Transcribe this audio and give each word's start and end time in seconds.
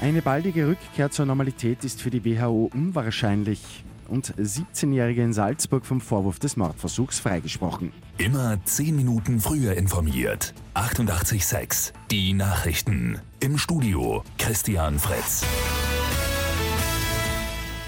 Eine 0.00 0.22
baldige 0.22 0.68
Rückkehr 0.68 1.10
zur 1.10 1.26
Normalität 1.26 1.82
ist 1.82 2.00
für 2.00 2.10
die 2.10 2.24
WHO 2.24 2.70
unwahrscheinlich 2.72 3.84
und 4.06 4.32
17-Jährige 4.36 5.22
in 5.22 5.32
Salzburg 5.32 5.84
vom 5.84 6.00
Vorwurf 6.00 6.38
des 6.38 6.56
Mordversuchs 6.56 7.18
freigesprochen. 7.18 7.92
Immer 8.16 8.58
10 8.64 8.94
Minuten 8.94 9.40
früher 9.40 9.74
informiert. 9.74 10.54
88.6 10.74 11.92
Die 12.12 12.32
Nachrichten. 12.32 13.18
Im 13.40 13.58
Studio 13.58 14.22
Christian 14.38 15.00
Fritz. 15.00 15.44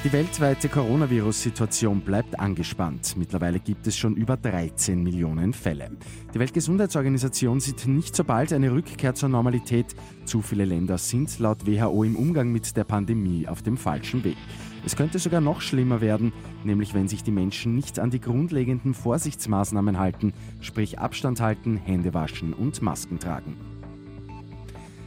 Die 0.02 0.14
weltweite 0.14 0.70
Coronavirus-Situation 0.70 2.00
bleibt 2.00 2.40
angespannt. 2.40 3.16
Mittlerweile 3.18 3.60
gibt 3.60 3.86
es 3.86 3.98
schon 3.98 4.16
über 4.16 4.38
13 4.38 5.02
Millionen 5.02 5.52
Fälle. 5.52 5.90
Die 6.32 6.38
Weltgesundheitsorganisation 6.38 7.60
sieht 7.60 7.86
nicht 7.86 8.16
so 8.16 8.24
bald 8.24 8.54
eine 8.54 8.72
Rückkehr 8.72 9.14
zur 9.14 9.28
Normalität. 9.28 9.94
Zu 10.24 10.40
viele 10.40 10.64
Länder 10.64 10.96
sind 10.96 11.38
laut 11.38 11.66
WHO 11.66 12.02
im 12.04 12.16
Umgang 12.16 12.50
mit 12.50 12.78
der 12.78 12.84
Pandemie 12.84 13.46
auf 13.46 13.60
dem 13.60 13.76
falschen 13.76 14.24
Weg. 14.24 14.38
Es 14.86 14.96
könnte 14.96 15.18
sogar 15.18 15.42
noch 15.42 15.60
schlimmer 15.60 16.00
werden, 16.00 16.32
nämlich 16.64 16.94
wenn 16.94 17.06
sich 17.06 17.22
die 17.22 17.30
Menschen 17.30 17.74
nicht 17.74 17.98
an 17.98 18.08
die 18.08 18.22
grundlegenden 18.22 18.94
Vorsichtsmaßnahmen 18.94 19.98
halten, 19.98 20.32
sprich 20.62 20.98
Abstand 20.98 21.42
halten, 21.42 21.76
Hände 21.76 22.14
waschen 22.14 22.54
und 22.54 22.80
Masken 22.80 23.18
tragen. 23.18 23.79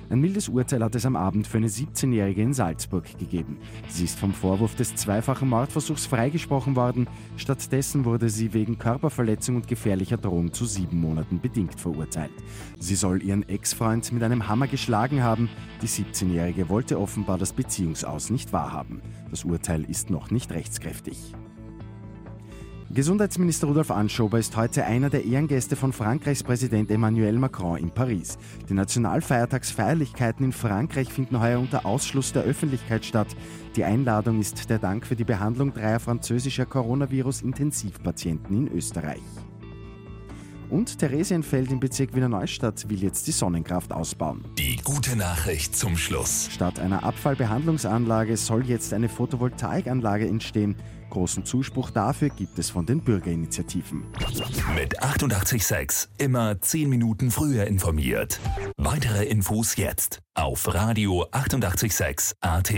Ein 0.09 0.19
mildes 0.19 0.49
Urteil 0.49 0.83
hat 0.83 0.95
es 0.95 1.05
am 1.05 1.15
Abend 1.15 1.47
für 1.47 1.57
eine 1.57 1.67
17-Jährige 1.67 2.41
in 2.41 2.53
Salzburg 2.53 3.05
gegeben. 3.17 3.57
Sie 3.87 4.03
ist 4.03 4.19
vom 4.19 4.33
Vorwurf 4.33 4.75
des 4.75 4.95
zweifachen 4.95 5.49
Mordversuchs 5.49 6.05
freigesprochen 6.05 6.75
worden. 6.75 7.07
Stattdessen 7.37 8.05
wurde 8.05 8.29
sie 8.29 8.53
wegen 8.53 8.77
Körperverletzung 8.77 9.55
und 9.55 9.67
gefährlicher 9.67 10.17
Drohung 10.17 10.53
zu 10.53 10.65
sieben 10.65 10.99
Monaten 10.99 11.39
bedingt 11.39 11.79
verurteilt. 11.79 12.31
Sie 12.79 12.95
soll 12.95 13.23
ihren 13.23 13.47
Ex-Freund 13.47 14.11
mit 14.11 14.23
einem 14.23 14.47
Hammer 14.47 14.67
geschlagen 14.67 15.23
haben. 15.23 15.49
Die 15.81 15.87
17-Jährige 15.87 16.69
wollte 16.69 16.99
offenbar 16.99 17.37
das 17.37 17.53
Beziehungsaus 17.53 18.29
nicht 18.29 18.53
wahrhaben. 18.53 19.01
Das 19.29 19.43
Urteil 19.43 19.83
ist 19.83 20.09
noch 20.09 20.31
nicht 20.31 20.51
rechtskräftig. 20.51 21.33
Gesundheitsminister 22.93 23.65
Rudolf 23.65 23.89
Anschober 23.89 24.37
ist 24.37 24.55
heute 24.55 24.85
einer 24.85 25.09
der 25.09 25.25
Ehrengäste 25.25 25.75
von 25.75 25.93
Frankreichs 25.93 26.43
Präsident 26.43 26.91
Emmanuel 26.91 27.39
Macron 27.39 27.79
in 27.79 27.89
Paris. 27.89 28.37
Die 28.69 28.75
Nationalfeiertagsfeierlichkeiten 28.75 30.45
in 30.45 30.51
Frankreich 30.51 31.11
finden 31.11 31.39
heuer 31.39 31.59
unter 31.59 31.87
Ausschluss 31.87 32.33
der 32.33 32.43
Öffentlichkeit 32.43 33.03
statt. 33.03 33.35
Die 33.75 33.83
Einladung 33.83 34.39
ist 34.39 34.69
der 34.69 34.77
Dank 34.77 35.07
für 35.07 35.15
die 35.15 35.23
Behandlung 35.23 35.73
dreier 35.73 35.99
französischer 35.99 36.67
Coronavirus-Intensivpatienten 36.67 38.67
in 38.67 38.71
Österreich. 38.71 39.23
Und 40.73 40.97
Theresienfeld 40.97 41.71
im 41.71 41.79
Bezirk 41.79 42.15
Wiener 42.15 42.29
Neustadt 42.29 42.89
will 42.89 43.03
jetzt 43.03 43.27
die 43.27 43.31
Sonnenkraft 43.31 43.93
ausbauen. 43.93 44.43
Die 44.57 44.77
gute 44.77 45.15
Nachricht 45.15 45.75
zum 45.75 45.95
Schluss. 45.95 46.49
Statt 46.51 46.79
einer 46.79 47.03
Abfallbehandlungsanlage 47.03 48.35
soll 48.37 48.65
jetzt 48.65 48.91
eine 48.91 49.07
Photovoltaikanlage 49.07 50.27
entstehen. 50.27 50.75
Großen 51.11 51.45
Zuspruch 51.45 51.91
dafür 51.91 52.29
gibt 52.29 52.57
es 52.57 52.71
von 52.71 52.87
den 52.87 53.01
Bürgerinitiativen. 53.01 54.03
Mit 54.75 54.99
886 55.03 56.09
immer 56.17 56.59
10 56.59 56.89
Minuten 56.89 57.29
früher 57.29 57.67
informiert. 57.67 58.39
Weitere 58.75 59.25
Infos 59.25 59.75
jetzt 59.75 60.21
auf 60.33 60.73
Radio 60.73 61.27
886 61.31 62.33
AT. 62.41 62.73